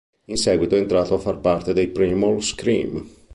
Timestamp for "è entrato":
0.73-1.13